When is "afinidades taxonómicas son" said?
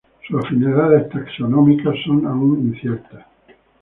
0.43-2.25